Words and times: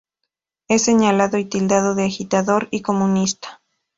Es 0.67 0.81
señalado 0.85 1.37
y 1.37 1.45
tildado 1.45 1.93
de 1.93 2.05
agitador 2.05 2.67
y 2.71 2.81
comunista. 2.81 3.61